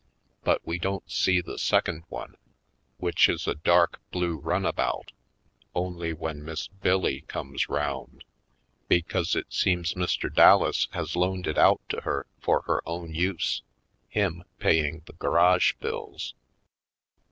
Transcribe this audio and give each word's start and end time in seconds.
But 0.43 0.65
we 0.65 0.79
don't 0.79 1.07
see 1.07 1.41
the 1.41 1.59
second 1.59 2.05
one, 2.09 2.35
which 2.97 3.29
is 3.29 3.47
a 3.47 3.53
dark 3.53 4.01
blue 4.09 4.37
runabout, 4.37 5.11
only 5.75 6.11
when 6.11 6.43
Miss 6.43 6.67
Bill 6.69 7.01
Lee 7.01 7.21
comes 7.21 7.69
round, 7.69 8.23
because 8.87 9.35
it 9.35 9.53
seems 9.53 9.93
Mr. 9.93 10.33
Dallas 10.33 10.87
has 10.93 11.15
loaned 11.15 11.45
it 11.45 11.59
out 11.59 11.81
to 11.89 12.01
her 12.01 12.25
for 12.39 12.63
her 12.63 12.81
own 12.89 13.13
use, 13.13 13.61
him 14.09 14.43
paying 14.57 15.03
the 15.05 15.13
garage 15.13 15.73
bills. 15.73 16.33